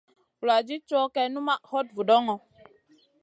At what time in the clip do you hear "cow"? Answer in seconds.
0.89-1.05